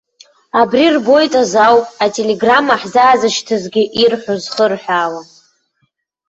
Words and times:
Абри 0.59 0.85
рбоит 0.95 1.33
азы 1.41 1.59
ауп 1.67 1.85
ателеграмма 2.05 2.75
ҳзаазышьҭызгьы 2.81 3.83
ирҳәо 4.03 4.35
зхырҳәаауа. 4.43 5.21